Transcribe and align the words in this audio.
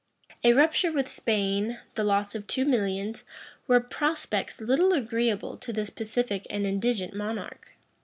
A 0.43 0.53
rupture 0.53 0.91
with 0.91 1.07
Spain, 1.07 1.77
the 1.93 2.03
loss 2.03 2.33
of 2.33 2.47
two 2.47 2.65
millions, 2.65 3.23
were 3.67 3.79
prospects 3.79 4.59
little 4.59 4.93
agreeable 4.93 5.57
to 5.57 5.71
this 5.71 5.91
pacific 5.91 6.47
and 6.49 6.65
indigent 6.65 7.13
monarch. 7.13 7.73